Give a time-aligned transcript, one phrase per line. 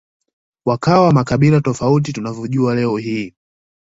[0.65, 3.33] wakawa makabila tofauti tunayoyajua leo hii